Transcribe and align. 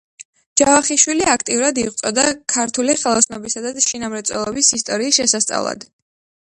ჯავახიშვილი 0.61 1.27
აქტიურად 1.33 1.81
იღვწოდა 1.83 2.23
ქართული 2.55 2.97
ხელოსნობისა 3.03 3.65
და 3.67 3.75
შინამრეწველობის 3.91 4.75
ისტორიის 4.81 5.21
შესასწავლად. 5.23 5.89